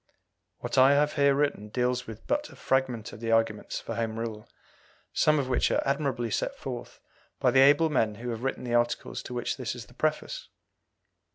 What 0.57 0.79
I 0.79 0.93
have 0.93 1.13
here 1.13 1.35
written 1.35 1.69
deals 1.69 2.07
with 2.07 2.25
but 2.25 2.49
a 2.49 2.55
fragment 2.55 3.13
of 3.13 3.19
the 3.19 3.31
arguments 3.31 3.79
for 3.79 3.93
Home 3.93 4.17
Rule, 4.19 4.49
some 5.13 5.37
of 5.37 5.47
which 5.47 5.69
are 5.69 5.85
admirably 5.85 6.31
set 6.31 6.57
forth 6.57 6.99
by 7.39 7.51
the 7.51 7.59
able 7.61 7.91
men 7.91 8.15
who 8.15 8.29
have 8.31 8.41
written 8.41 8.63
the 8.63 8.73
articles 8.73 9.21
to 9.21 9.35
which 9.35 9.57
this 9.57 9.75
is 9.75 9.85
the 9.85 9.93
preface. 9.93 10.49